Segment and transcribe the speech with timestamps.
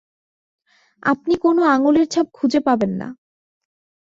[1.03, 3.07] আপনি কোনও আঙুলের ছাপ খুঁজে পাবেন না।